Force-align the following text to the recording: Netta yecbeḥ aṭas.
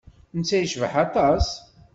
Netta 0.37 0.57
yecbeḥ 0.57 0.93
aṭas. 1.05 1.47